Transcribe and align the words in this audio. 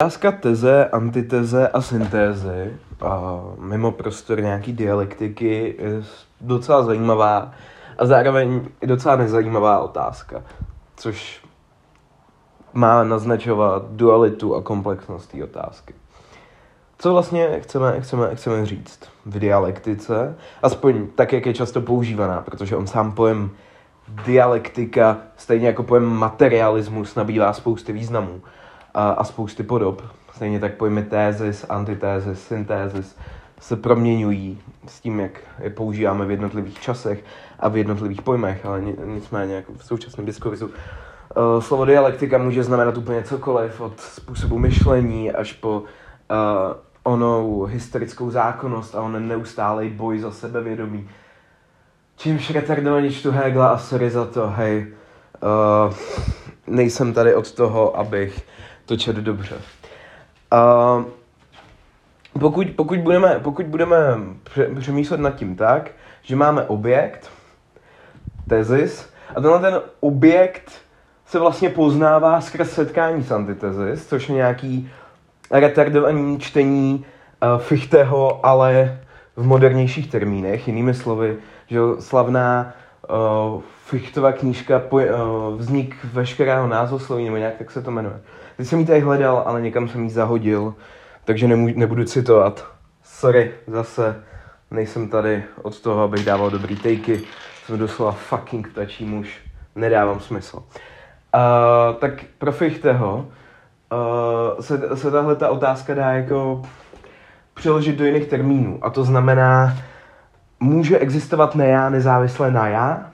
Otázka 0.00 0.32
teze, 0.32 0.88
antiteze 0.88 1.68
a 1.68 1.80
syntézy 1.80 2.76
a 3.00 3.40
mimo 3.58 3.92
prostor 3.92 4.42
nějaký 4.42 4.72
dialektiky 4.72 5.76
je 5.78 6.02
docela 6.40 6.82
zajímavá 6.82 7.52
a 7.98 8.06
zároveň 8.06 8.68
i 8.80 8.86
docela 8.86 9.16
nezajímavá 9.16 9.80
otázka, 9.80 10.42
což 10.96 11.44
má 12.72 13.04
naznačovat 13.04 13.82
dualitu 13.90 14.54
a 14.54 14.62
komplexnost 14.62 15.32
té 15.32 15.44
otázky. 15.44 15.94
Co 16.98 17.12
vlastně 17.12 17.60
chceme, 17.60 18.00
chceme, 18.00 18.34
chceme 18.34 18.66
říct 18.66 19.00
v 19.26 19.38
dialektice, 19.38 20.36
aspoň 20.62 21.06
tak, 21.14 21.32
jak 21.32 21.46
je 21.46 21.54
často 21.54 21.80
používaná, 21.80 22.42
protože 22.42 22.76
on 22.76 22.86
sám 22.86 23.12
pojem 23.12 23.50
dialektika, 24.24 25.18
stejně 25.36 25.66
jako 25.66 25.82
pojem 25.82 26.04
materialismus, 26.04 27.14
nabývá 27.14 27.52
spousty 27.52 27.92
významů 27.92 28.40
a, 28.94 29.10
a 29.10 29.24
spousty 29.24 29.62
podob. 29.62 30.02
Stejně 30.34 30.60
tak 30.60 30.74
pojmy 30.74 31.02
tézis, 31.02 31.66
antitézis, 31.68 32.46
syntézis 32.46 33.16
se 33.60 33.76
proměňují 33.76 34.60
s 34.86 35.00
tím, 35.00 35.20
jak 35.20 35.32
je 35.62 35.70
používáme 35.70 36.26
v 36.26 36.30
jednotlivých 36.30 36.80
časech 36.80 37.24
a 37.60 37.68
v 37.68 37.76
jednotlivých 37.76 38.22
pojmech, 38.22 38.66
ale 38.66 38.82
nicméně 39.04 39.54
jako 39.54 39.72
v 39.72 39.84
současném 39.84 40.26
diskurzu. 40.26 40.66
Uh, 40.66 40.72
slovo 41.60 41.84
dialektika 41.84 42.38
může 42.38 42.62
znamenat 42.62 42.96
úplně 42.96 43.22
cokoliv, 43.22 43.80
od 43.80 44.00
způsobu 44.00 44.58
myšlení 44.58 45.32
až 45.32 45.52
po 45.52 45.80
uh, 45.80 45.86
onou 47.02 47.64
historickou 47.64 48.30
zákonnost 48.30 48.94
a 48.94 49.02
on 49.02 49.28
neustálej 49.28 49.90
boj 49.90 50.18
za 50.18 50.30
sebevědomí. 50.30 51.08
Čímž 52.16 52.50
retardovaně 52.50 53.10
čtu 53.10 53.30
Hegla 53.30 53.68
a 53.68 53.78
sorry 53.78 54.10
za 54.10 54.24
to, 54.24 54.50
hej, 54.50 54.86
uh, 55.86 55.94
nejsem 56.66 57.12
tady 57.12 57.34
od 57.34 57.52
toho, 57.52 57.98
abych 57.98 58.46
to 58.90 58.96
četl 58.96 59.20
dobře. 59.20 59.56
Uh, 60.52 61.04
pokud, 62.40 62.66
pokud, 62.76 62.98
budeme, 62.98 63.40
pokud 63.42 63.66
budeme 63.66 63.96
přemýšlet 64.80 65.20
nad 65.20 65.30
tím 65.30 65.56
tak, 65.56 65.90
že 66.22 66.36
máme 66.36 66.62
objekt, 66.62 67.30
tezis, 68.48 69.12
a 69.36 69.40
tenhle 69.40 69.58
ten 69.58 69.80
objekt 70.00 70.72
se 71.26 71.38
vlastně 71.38 71.68
poznává 71.68 72.40
skrz 72.40 72.70
setkání 72.70 73.22
s 73.22 73.32
antitezis, 73.32 74.06
což 74.06 74.28
je 74.28 74.34
nějaký 74.34 74.90
retardovaný 75.50 76.38
čtení 76.38 77.04
uh, 77.42 77.60
Fichteho, 77.60 78.46
ale 78.46 79.00
v 79.36 79.46
modernějších 79.46 80.10
termínech, 80.10 80.68
jinými 80.68 80.94
slovy, 80.94 81.36
že 81.66 81.78
slavná 81.98 82.74
uh, 83.08 83.62
Fichtova 83.84 84.32
knížka 84.32 84.78
po, 84.78 84.96
uh, 84.96 85.02
Vznik 85.56 85.96
veškerého 86.04 86.66
názvosloví, 86.66 87.24
nebo 87.24 87.36
nějak 87.36 87.54
tak 87.58 87.70
se 87.70 87.82
to 87.82 87.90
jmenuje. 87.90 88.20
Teď 88.56 88.66
jsem 88.66 88.78
ji 88.78 88.86
tady 88.86 89.00
hledal, 89.00 89.42
ale 89.46 89.60
někam 89.60 89.88
jsem 89.88 90.04
ji 90.04 90.10
zahodil, 90.10 90.74
takže 91.24 91.46
nemů- 91.48 91.76
nebudu 91.76 92.04
citovat. 92.04 92.66
Sorry, 93.04 93.52
zase 93.66 94.22
nejsem 94.70 95.08
tady 95.08 95.44
od 95.62 95.80
toho, 95.80 96.02
abych 96.02 96.24
dával 96.24 96.50
dobrý 96.50 96.76
takey. 96.76 97.20
Jsem 97.66 97.78
doslova 97.78 98.12
fucking 98.12 98.68
ptačí 98.68 99.04
muž. 99.04 99.40
Nedávám 99.74 100.20
smysl. 100.20 100.56
Uh, 100.56 100.62
tak 101.98 102.12
pro 102.38 102.52
Fichteho 102.52 103.26
uh, 103.92 104.60
se, 104.60 104.96
se 104.96 105.10
tahle 105.10 105.36
ta 105.36 105.48
otázka 105.48 105.94
dá 105.94 106.12
jako 106.12 106.62
přeložit 107.54 107.96
do 107.96 108.04
jiných 108.04 108.26
termínů. 108.26 108.78
A 108.82 108.90
to 108.90 109.04
znamená, 109.04 109.74
může 110.60 110.98
existovat 110.98 111.54
ne 111.54 111.66
já 111.66 111.88
nezávisle 111.88 112.50
na 112.50 112.68
já? 112.68 113.10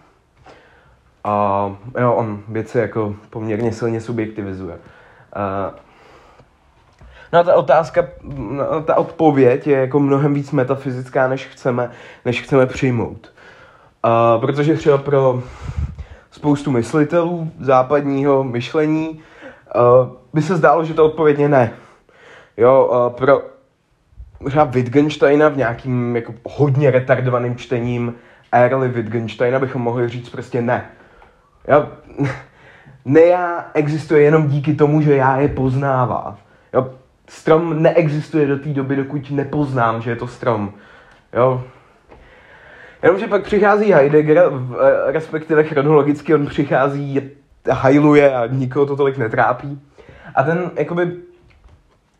A 1.24 1.76
jo, 2.00 2.12
on 2.14 2.42
věci 2.48 2.78
jako 2.78 3.14
poměrně 3.30 3.72
silně 3.72 4.00
subjektivizuje. 4.00 4.74
Uh, 4.74 5.74
no 7.32 7.44
ta 7.44 7.54
otázka, 7.54 8.06
no, 8.24 8.82
ta 8.82 8.94
odpověď 8.94 9.66
je 9.66 9.78
jako 9.78 10.00
mnohem 10.00 10.34
víc 10.34 10.52
metafyzická, 10.52 11.28
než 11.28 11.46
chceme, 11.46 11.90
než 12.24 12.42
chceme 12.42 12.66
přijmout. 12.66 13.32
Uh, 14.04 14.40
protože 14.40 14.74
třeba 14.74 14.98
pro 14.98 15.42
spoustu 16.30 16.70
myslitelů 16.70 17.50
západního 17.60 18.44
myšlení 18.44 19.08
uh, 19.08 20.08
by 20.34 20.42
se 20.42 20.56
zdálo, 20.56 20.84
že 20.84 20.94
to 20.94 21.04
odpovědně 21.04 21.48
ne. 21.48 21.72
Jo, 22.56 23.06
uh, 23.06 23.12
pro 23.12 23.55
třeba 24.46 24.64
Wittgensteina 24.64 25.48
v 25.48 25.56
nějakým 25.56 26.16
jako 26.16 26.34
hodně 26.44 26.90
retardovaným 26.90 27.56
čtením 27.56 28.14
Early 28.52 28.88
Wittgensteina 28.88 29.58
bychom 29.58 29.82
mohli 29.82 30.08
říct 30.08 30.28
prostě 30.28 30.62
ne. 30.62 30.84
Jo, 31.68 31.88
ne 33.04 33.20
já 33.20 33.70
existuje 33.74 34.22
jenom 34.22 34.48
díky 34.48 34.74
tomu, 34.74 35.00
že 35.00 35.16
já 35.16 35.38
je 35.38 35.48
poznává. 35.48 36.38
Jo, 36.74 36.90
strom 37.28 37.82
neexistuje 37.82 38.46
do 38.46 38.58
té 38.58 38.68
doby, 38.68 38.96
dokud 38.96 39.30
nepoznám, 39.30 40.02
že 40.02 40.10
je 40.10 40.16
to 40.16 40.26
strom. 40.26 40.72
Jo, 41.32 41.64
Jenomže 43.02 43.26
pak 43.26 43.42
přichází 43.42 43.92
Heidegger, 43.92 44.38
eh, 44.38 45.12
respektive 45.12 45.64
chronologicky 45.64 46.34
on 46.34 46.46
přichází, 46.46 47.30
hajluje 47.70 48.34
a 48.34 48.46
nikoho 48.46 48.86
to 48.86 48.96
tolik 48.96 49.18
netrápí. 49.18 49.80
A 50.34 50.42
ten 50.42 50.70
jakoby 50.76 51.12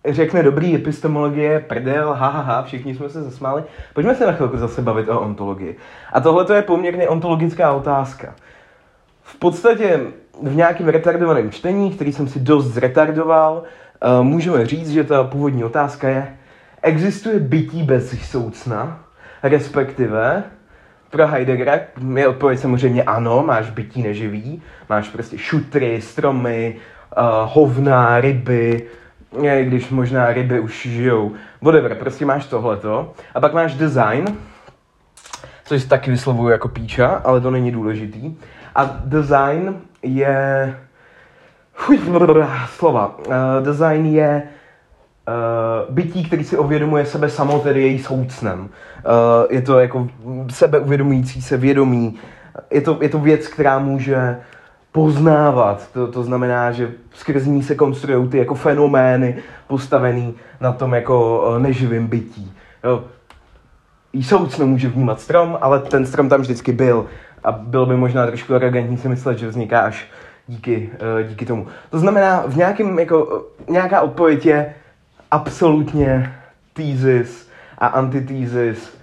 řekne 0.08 0.42
dobrý 0.42 0.74
epistemologie, 0.74 1.60
prdel, 1.60 2.14
ha, 2.14 2.28
ha, 2.28 2.40
ha, 2.40 2.62
všichni 2.62 2.94
jsme 2.94 3.08
se 3.08 3.22
zasmáli. 3.22 3.64
Pojďme 3.94 4.14
se 4.14 4.26
na 4.26 4.32
chvilku 4.32 4.56
zase 4.56 4.82
bavit 4.82 5.08
o 5.08 5.20
ontologii. 5.20 5.76
A 6.12 6.20
tohle 6.20 6.44
to 6.44 6.54
je 6.54 6.62
poměrně 6.62 7.08
ontologická 7.08 7.72
otázka. 7.72 8.34
V 9.22 9.36
podstatě 9.38 10.00
v 10.42 10.56
nějakém 10.56 10.88
retardovaném 10.88 11.50
čtení, 11.50 11.90
který 11.90 12.12
jsem 12.12 12.28
si 12.28 12.40
dost 12.40 12.66
zretardoval, 12.66 13.62
uh, 13.62 14.24
můžeme 14.24 14.66
říct, 14.66 14.90
že 14.90 15.04
ta 15.04 15.24
původní 15.24 15.64
otázka 15.64 16.08
je, 16.08 16.36
existuje 16.82 17.38
bytí 17.38 17.82
bez 17.82 18.30
soucna, 18.30 19.00
respektive 19.42 20.42
pro 21.10 21.26
Heideggera 21.26 21.80
je 22.16 22.28
odpověď 22.28 22.60
samozřejmě 22.60 23.02
ano, 23.02 23.42
máš 23.46 23.70
bytí 23.70 24.02
neživý, 24.02 24.62
máš 24.88 25.08
prostě 25.08 25.38
šutry, 25.38 26.00
stromy, 26.00 26.76
uh, 27.18 27.24
hovna, 27.52 28.20
ryby, 28.20 28.86
když 29.64 29.91
možná 29.91 30.32
ryby 30.32 30.60
už 30.60 30.88
žijou, 30.88 31.32
whatever, 31.62 31.94
prostě 31.94 32.26
máš 32.26 32.47
tohleto. 32.47 33.12
A 33.34 33.41
pak 33.41 33.54
máš 33.54 33.74
design, 33.74 34.24
což 35.64 35.84
taky 35.84 36.10
vyslovuju 36.10 36.48
jako 36.48 36.69
píča, 36.69 37.06
ale 37.24 37.41
to 37.41 37.50
není 37.50 37.72
důležitý. 37.72 38.34
A 38.74 38.97
design 39.04 39.76
je... 40.02 40.76
slova. 42.66 43.19
Uh, 43.19 43.34
design 43.62 44.06
je 44.06 44.42
uh, 45.28 45.94
bytí, 45.94 46.24
který 46.24 46.44
si 46.44 46.58
uvědomuje 46.58 47.06
sebe 47.06 47.30
samo, 47.30 47.58
tedy 47.58 47.82
její 47.82 47.98
soucnem. 47.98 48.60
Uh, 48.60 48.68
je 49.50 49.62
to 49.62 49.78
jako 49.80 50.08
sebeuvědomující 50.50 51.42
se 51.42 51.56
vědomí. 51.56 52.18
Je 52.70 52.80
to, 52.80 52.98
je 53.00 53.08
to 53.08 53.18
věc, 53.18 53.48
která 53.48 53.78
může 53.78 54.36
poznávat. 54.96 55.92
To, 55.92 56.08
to 56.08 56.24
znamená, 56.24 56.72
že 56.72 56.92
skrz 57.12 57.44
ní 57.44 57.62
se 57.62 57.74
konstruují 57.74 58.28
ty 58.28 58.38
jako 58.38 58.54
fenomény 58.54 59.36
postavený 59.66 60.34
na 60.60 60.72
tom 60.72 60.94
jako 60.94 61.44
uh, 61.48 61.58
neživým 61.58 62.06
bytí. 62.06 62.52
Jo. 62.84 63.04
Jí 64.12 64.24
soucno 64.24 64.66
může 64.66 64.88
vnímat 64.88 65.20
strom, 65.20 65.58
ale 65.60 65.80
ten 65.80 66.06
strom 66.06 66.28
tam 66.28 66.40
vždycky 66.40 66.72
byl. 66.72 67.06
A 67.44 67.52
bylo 67.52 67.86
by 67.86 67.96
možná 67.96 68.26
trošku 68.26 68.54
arrogantní 68.54 68.96
si 68.96 69.08
myslet, 69.08 69.38
že 69.38 69.48
vzniká 69.48 69.80
až 69.80 70.08
díky, 70.46 70.90
uh, 71.20 71.28
díky 71.28 71.46
tomu. 71.46 71.66
To 71.90 71.98
znamená, 71.98 72.44
v 72.46 72.56
nějakým, 72.56 72.98
jako, 72.98 73.44
nějaká 73.68 74.00
odpověď 74.00 74.46
je, 74.46 74.74
absolutně 75.30 76.34
thesis 76.72 77.48
a 77.78 77.86
antithízis 77.86 78.98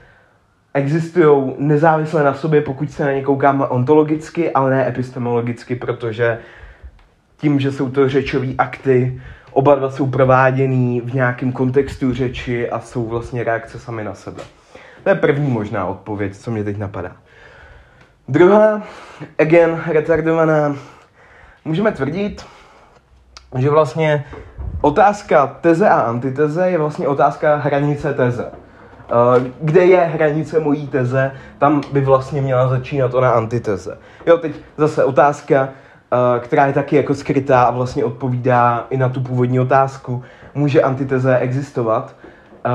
existují 0.73 1.53
nezávisle 1.57 2.23
na 2.23 2.33
sobě, 2.33 2.61
pokud 2.61 2.91
se 2.91 3.05
na 3.05 3.11
ně 3.11 3.21
koukáme 3.21 3.65
ontologicky, 3.65 4.51
ale 4.51 4.71
ne 4.71 4.87
epistemologicky, 4.87 5.75
protože 5.75 6.39
tím, 7.37 7.59
že 7.59 7.71
jsou 7.71 7.89
to 7.89 8.09
řečové 8.09 8.47
akty, 8.57 9.21
oba 9.51 9.75
dva 9.75 9.91
jsou 9.91 10.07
prováděný 10.07 11.01
v 11.01 11.13
nějakém 11.13 11.51
kontextu 11.51 12.13
řeči 12.13 12.69
a 12.69 12.79
jsou 12.79 13.07
vlastně 13.07 13.43
reakce 13.43 13.79
sami 13.79 14.03
na 14.03 14.13
sebe. 14.13 14.43
To 15.03 15.09
je 15.09 15.15
první 15.15 15.51
možná 15.51 15.85
odpověď, 15.85 16.35
co 16.35 16.51
mě 16.51 16.63
teď 16.63 16.77
napadá. 16.77 17.11
Druhá, 18.27 18.81
again, 19.39 19.81
retardovaná, 19.87 20.75
můžeme 21.65 21.91
tvrdit, 21.91 22.45
že 23.57 23.69
vlastně 23.69 24.25
otázka 24.81 25.47
teze 25.47 25.89
a 25.89 26.01
antiteze 26.01 26.69
je 26.69 26.77
vlastně 26.77 27.07
otázka 27.07 27.55
hranice 27.55 28.13
teze. 28.13 28.62
Eh, 29.09 29.51
kde 29.61 29.85
je 29.85 29.99
hranice 29.99 30.59
mojí 30.59 30.87
teze, 30.87 31.31
tam 31.57 31.81
by 31.91 32.01
vlastně 32.01 32.41
měla 32.41 32.67
začínat 32.67 33.13
ona 33.13 33.29
antiteze. 33.29 33.97
Jo, 34.25 34.37
teď 34.37 34.51
zase 34.77 35.03
otázka, 35.03 35.69
eh, 35.69 36.39
která 36.39 36.65
je 36.65 36.73
taky 36.73 36.95
jako 36.95 37.15
skrytá 37.15 37.63
a 37.63 37.71
vlastně 37.71 38.05
odpovídá 38.05 38.87
i 38.89 38.97
na 38.97 39.09
tu 39.09 39.21
původní 39.21 39.59
otázku, 39.59 40.23
může 40.55 40.81
antiteze 40.81 41.37
existovat, 41.37 42.15
eh, 42.65 42.69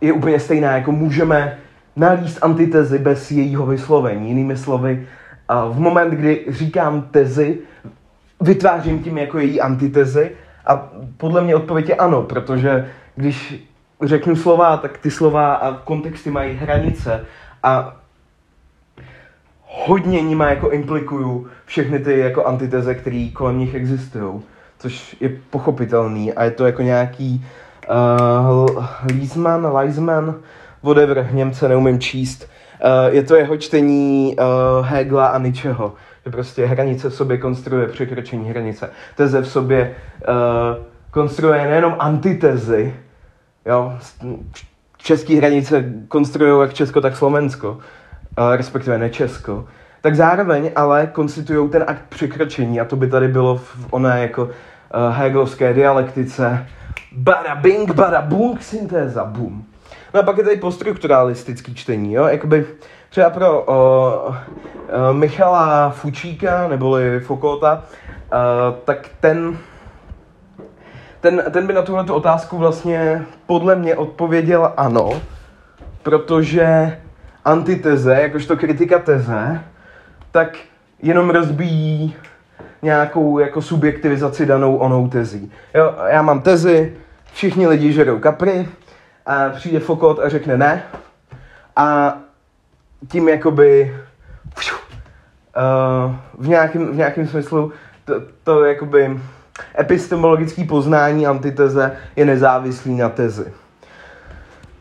je 0.00 0.12
úplně 0.12 0.40
stejná, 0.40 0.72
jako 0.72 0.92
můžeme 0.92 1.58
nalíst 1.96 2.38
antitezi 2.42 2.98
bez 2.98 3.30
jejího 3.30 3.66
vyslovení. 3.66 4.28
Jinými 4.28 4.56
slovy, 4.56 5.06
v 5.70 5.78
moment, 5.78 6.10
kdy 6.10 6.44
říkám 6.48 7.02
tezi, 7.10 7.58
vytvářím 8.40 9.02
tím 9.02 9.18
jako 9.18 9.38
její 9.38 9.60
antitezi 9.60 10.30
A 10.66 10.88
podle 11.16 11.40
mě 11.40 11.56
odpověď 11.56 11.88
je 11.88 11.94
ano, 11.94 12.22
protože 12.22 12.88
když 13.16 13.64
řeknu 14.06 14.36
slova, 14.36 14.76
tak 14.76 14.98
ty 14.98 15.10
slova 15.10 15.54
a 15.54 15.72
kontexty 15.72 16.30
mají 16.30 16.56
hranice 16.56 17.24
a 17.62 17.96
hodně 19.66 20.22
nima 20.22 20.50
jako 20.50 20.70
implikuju 20.70 21.46
všechny 21.64 21.98
ty 21.98 22.18
jako 22.18 22.44
antiteze, 22.44 22.94
které 22.94 23.28
kolem 23.32 23.58
nich 23.58 23.74
existují, 23.74 24.42
což 24.78 25.16
je 25.20 25.28
pochopitelný 25.50 26.32
a 26.32 26.44
je 26.44 26.50
to 26.50 26.66
jako 26.66 26.82
nějaký 26.82 27.46
uh, 27.90 28.84
Liesman, 29.14 29.72
Leisman, 29.72 30.34
whatever, 30.82 31.28
Němce 31.32 31.68
neumím 31.68 32.00
číst. 32.00 32.50
Uh, 32.84 33.14
je 33.14 33.22
to 33.22 33.36
jeho 33.36 33.56
čtení 33.56 34.36
uh, 34.36 34.86
Hegla 34.86 35.26
a 35.26 35.38
ničeho. 35.38 35.94
Že 36.24 36.30
prostě 36.30 36.66
hranice 36.66 37.10
v 37.10 37.14
sobě 37.14 37.38
konstruuje 37.38 37.88
překročení 37.88 38.50
hranice. 38.50 38.90
Teze 39.16 39.40
v 39.40 39.48
sobě 39.48 39.94
uh, 40.28 40.84
konstruuje 41.10 41.64
nejenom 41.64 41.96
antitezy, 41.98 42.94
jo, 43.66 43.98
český 44.96 45.36
hranice 45.36 45.92
konstruují 46.08 46.60
jak 46.60 46.74
Česko, 46.74 47.00
tak 47.00 47.16
Slovensko, 47.16 47.78
respektive 48.56 48.98
ne 48.98 49.10
Česko, 49.10 49.64
tak 50.04 50.14
zároveň 50.14 50.70
ale 50.76 51.06
konstituují 51.06 51.70
ten 51.70 51.84
akt 51.86 52.02
překročení 52.08 52.80
a 52.80 52.84
to 52.84 52.96
by 52.96 53.06
tady 53.06 53.28
bylo 53.28 53.56
v 53.56 53.86
oné 53.90 54.22
jako 54.22 54.44
uh, 54.44 54.50
hegelovské 55.10 55.74
dialektice 55.74 56.66
bada 57.12 57.54
bing, 57.54 57.94
bada 57.94 58.22
bung, 58.22 58.62
syntéza, 58.62 59.24
boom. 59.24 59.64
No 60.14 60.20
a 60.20 60.22
pak 60.22 60.38
je 60.38 60.44
tady 60.44 60.56
poststrukturalistický 60.56 61.74
čtení, 61.74 62.12
jo, 62.12 62.24
jakoby 62.24 62.66
třeba 63.10 63.30
pro 63.30 63.62
uh, 63.62 63.74
uh, 64.34 64.36
Michala 65.12 65.90
Fučíka, 65.90 66.68
neboli 66.68 67.20
Fokota, 67.20 67.82
uh, 68.32 68.76
tak 68.84 69.08
ten, 69.20 69.58
ten, 71.24 71.42
ten 71.50 71.66
by 71.66 71.72
na 71.72 71.82
tuhle 71.82 72.02
otázku 72.02 72.58
vlastně 72.58 73.24
podle 73.46 73.76
mě 73.76 73.96
odpověděl 73.96 74.72
ano, 74.76 75.22
protože 76.02 76.98
antiteze, 77.44 78.14
jakožto 78.14 78.56
kritika 78.56 78.98
teze, 78.98 79.60
tak 80.30 80.56
jenom 81.02 81.30
rozbíjí 81.30 82.16
nějakou 82.82 83.38
jako 83.38 83.62
subjektivizaci 83.62 84.46
danou 84.46 84.76
onou 84.76 85.08
tezí. 85.08 85.52
Jo, 85.74 85.94
já 86.06 86.22
mám 86.22 86.40
tezi, 86.40 86.96
všichni 87.32 87.66
lidi 87.66 87.92
žerou 87.92 88.18
kapry, 88.18 88.68
a 89.26 89.48
přijde 89.48 89.80
Fokot 89.80 90.18
a 90.18 90.28
řekne 90.28 90.56
ne. 90.56 90.82
A 91.76 92.18
tím 93.08 93.28
jakoby 93.28 93.96
uh, 95.56 96.14
v, 96.38 96.48
nějakém, 96.48 96.92
v 96.92 96.96
nějakém 96.96 97.26
smyslu 97.26 97.72
to, 98.04 98.14
to 98.42 98.64
jakoby 98.64 99.20
epistemologické 99.78 100.64
poznání 100.64 101.26
antiteze 101.26 101.96
je 102.16 102.24
nezávislý 102.24 102.96
na 102.96 103.08
tezi. 103.08 103.52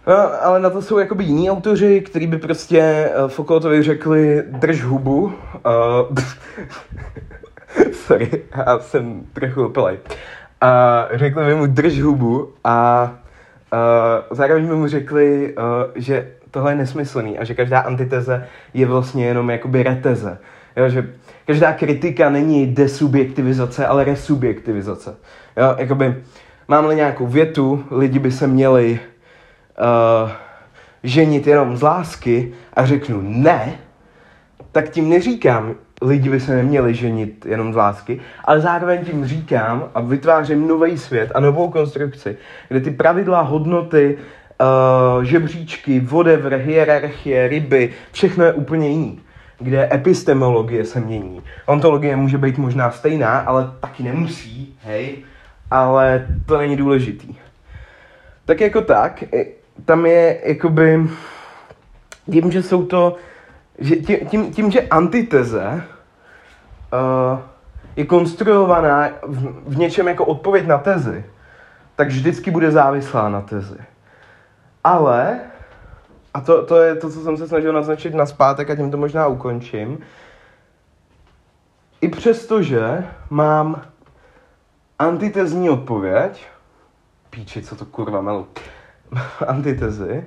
No, 0.08 0.44
ale 0.44 0.60
na 0.60 0.70
to 0.70 0.82
jsou 0.82 0.98
jakoby 0.98 1.24
jiní 1.24 1.52
autoři, 1.52 2.02
kteří 2.02 2.28
by 2.28 2.38
prostě 2.38 3.10
uh, 3.24 3.30
Foucaultovi 3.30 3.84
řekli 3.84 4.44
drž 4.48 4.84
hubu. 4.84 5.24
Uh, 5.24 5.34
sorry, 7.92 8.30
já 8.58 8.80
jsem 8.80 9.22
trochu 9.34 9.66
opilej. 9.66 9.98
A 10.62 11.08
řekli 11.14 11.46
by 11.46 11.56
mu 11.56 11.66
drž 11.66 12.02
hubu 12.02 12.54
a 12.64 13.10
uh, 13.74 14.38
zároveň 14.38 14.68
by 14.68 14.76
mu 14.76 14.88
řekli, 14.88 15.56
uh, 15.58 15.64
že 15.96 16.28
tohle 16.52 16.72
je 16.72 16.76
nesmyslný 16.76 17.40
a 17.40 17.44
že 17.44 17.54
každá 17.54 17.80
antiteze 17.80 18.48
je 18.74 18.86
vlastně 18.86 19.26
jenom 19.26 19.50
jakoby 19.50 19.84
reteze. 19.84 20.38
Jo, 20.76 20.90
že 20.90 21.10
každá 21.46 21.74
kritika 21.74 22.30
není 22.30 22.68
desubjektivizace, 22.68 23.88
ale 23.88 24.04
resubjektivizace. 24.04 25.16
Jo, 25.58 25.76
jakoby 25.78 26.16
mám-li 26.68 26.96
nějakou 26.96 27.28
větu, 27.28 27.84
lidi 27.92 28.20
by 28.20 28.32
se 28.32 28.48
měli 28.48 29.00
uh, 30.24 30.32
ženit 31.04 31.48
jenom 31.48 31.78
z 31.78 31.82
lásky 31.82 32.54
a 32.74 32.86
řeknu 32.86 33.22
ne, 33.22 33.74
tak 34.72 34.90
tím 34.90 35.10
neříkám, 35.10 35.76
lidi 36.02 36.30
by 36.30 36.40
se 36.40 36.56
neměli 36.56 36.94
ženit 36.94 37.46
jenom 37.46 37.74
z 37.74 37.76
lásky, 37.76 38.22
ale 38.46 38.60
zároveň 38.60 39.06
tím 39.06 39.26
říkám 39.26 39.90
a 39.96 40.02
vytvářím 40.02 40.68
nový 40.68 40.98
svět 40.98 41.32
a 41.36 41.40
novou 41.40 41.70
konstrukci, 41.70 42.38
kde 42.68 42.80
ty 42.80 42.92
pravidla, 42.92 43.42
hodnoty, 43.42 44.18
uh, 45.18 45.24
žebříčky, 45.24 46.00
whatever, 46.00 46.54
hierarchie, 46.56 47.48
ryby, 47.48 47.90
všechno 48.12 48.46
je 48.46 48.54
úplně 48.54 48.90
jiný. 48.90 49.22
Kde 49.60 49.90
epistemologie 49.94 50.86
se 50.86 51.00
mění. 51.00 51.44
Ontologie 51.66 52.16
může 52.16 52.38
být 52.38 52.58
možná 52.58 52.92
stejná, 52.92 53.40
ale 53.40 53.72
taky 53.80 54.04
nemusí, 54.04 54.78
hej, 54.84 55.18
ale 55.72 56.28
to 56.46 56.58
není 56.58 56.76
důležitý. 56.76 57.36
Tak 58.46 58.62
jako 58.62 58.82
tak, 58.82 59.24
tam 59.86 60.06
je 60.06 60.40
jakoby, 60.44 61.10
tím, 62.32 62.52
že 62.52 62.64
jsou 62.64 62.86
to, 62.86 63.16
že 63.80 63.96
tím, 63.96 64.18
tím, 64.28 64.54
tím 64.54 64.72
že 64.72 64.82
antiteze 64.82 65.84
uh, 66.94 67.40
je 67.96 68.06
konstruovaná 68.06 69.10
v, 69.22 69.74
v 69.74 69.78
něčem 69.78 70.08
jako 70.08 70.26
odpověď 70.26 70.68
na 70.68 70.78
tezi, 70.78 71.26
tak 71.96 72.08
vždycky 72.08 72.52
bude 72.52 72.72
závislá 72.72 73.30
na 73.30 73.42
tezi. 73.42 73.78
Ale, 74.84 75.40
a 76.34 76.42
to, 76.42 76.66
to 76.66 76.82
je 76.82 76.96
to, 76.96 77.10
co 77.10 77.20
jsem 77.20 77.38
se 77.38 77.48
snažil 77.48 77.74
naznačit 77.74 78.16
na 78.16 78.26
zpátek 78.26 78.70
a 78.70 78.76
tím 78.76 78.92
to 78.92 78.98
možná 78.98 79.28
ukončím, 79.28 80.00
i 82.02 82.10
přesto, 82.10 82.62
že 82.62 83.08
mám 83.30 83.82
antitezní 85.00 85.70
odpověď, 85.70 86.46
píči, 87.30 87.62
co 87.62 87.76
to 87.76 87.86
kurva 87.86 88.22
melu, 88.22 88.48
antitezi, 89.48 90.26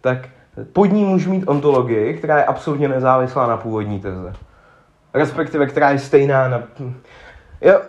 tak 0.00 0.28
pod 0.72 0.84
ní 0.84 1.04
můžu 1.04 1.30
mít 1.30 1.46
ontologii, 1.46 2.14
která 2.14 2.38
je 2.38 2.44
absolutně 2.44 2.88
nezávislá 2.88 3.46
na 3.46 3.56
původní 3.56 4.00
teze. 4.00 4.32
Respektive 5.14 5.66
která 5.66 5.90
je 5.90 5.98
stejná 5.98 6.48
na... 6.48 6.62
Já, 7.60 7.80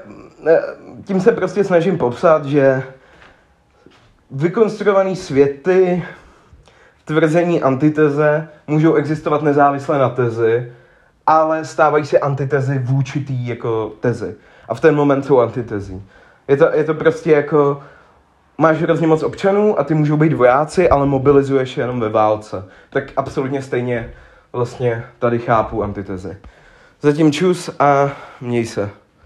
tím 1.06 1.22
se 1.22 1.31
prostě 1.31 1.63
snažím 1.63 1.98
popsat, 1.98 2.45
že 2.45 2.84
vykonstruované 4.31 5.16
světy, 5.16 6.04
tvrzení 7.10 7.62
antiteze 7.62 8.48
můžou 8.68 8.94
existovat 8.94 9.42
nezávisle 9.42 10.00
na 10.00 10.10
tezi, 10.10 10.72
ale 11.28 11.66
stávají 11.66 12.06
se 12.06 12.20
antitezy 12.20 12.80
v 12.80 12.94
určitý 12.94 13.48
jako 13.48 13.92
tezi. 14.00 14.36
A 14.68 14.74
v 14.74 14.80
ten 14.80 14.96
moment 14.96 15.24
jsou 15.24 15.40
antitezí. 15.40 16.04
Je 16.48 16.58
to, 16.58 16.70
je 16.74 16.84
to 16.84 16.94
prostě 16.94 17.32
jako, 17.32 17.82
máš 18.58 18.82
hrozně 18.82 19.08
moc 19.08 19.24
občanů 19.24 19.80
a 19.80 19.83
ty 19.83 19.94
můžou 19.94 20.18
být 20.18 20.33
vojáci, 20.33 20.90
ale 20.90 21.06
mobilizuješ 21.06 21.78
je 21.78 21.83
jenom 21.83 22.00
ve 22.00 22.10
válce. 22.10 22.66
Tak 22.90 23.04
absolutně 23.18 23.62
stejně 23.62 24.14
vlastně 24.54 25.06
tady 25.19 25.40
chápu 25.40 25.83
antitezi. 25.83 26.38
Zatím 27.02 27.31
čus 27.31 27.69
a 27.80 28.12
měj 28.42 28.66
se. 28.66 28.90